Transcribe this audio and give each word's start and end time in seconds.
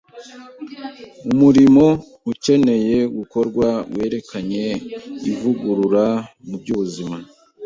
Umurimo 1.31 1.85
ucyeneye 2.31 2.97
gukorwa 3.17 3.67
werekeranye 3.95 4.65
n’ivugurura 5.21 6.05
mu 6.47 6.55
by’ubuzima. 6.61 7.17